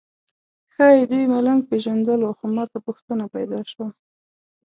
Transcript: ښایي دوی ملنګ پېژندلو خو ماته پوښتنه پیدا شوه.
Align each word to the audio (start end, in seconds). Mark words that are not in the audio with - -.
ښایي 0.73 1.01
دوی 1.11 1.23
ملنګ 1.33 1.61
پېژندلو 1.69 2.29
خو 2.37 2.45
ماته 2.55 2.77
پوښتنه 2.87 3.23
پیدا 3.35 3.59
شوه. 3.71 3.87